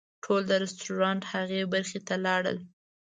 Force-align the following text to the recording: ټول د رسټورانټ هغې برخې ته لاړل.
ټول 0.23 0.41
د 0.49 0.51
رسټورانټ 0.63 1.21
هغې 1.33 1.61
برخې 1.73 1.99
ته 2.07 2.15
لاړل. 2.25 2.57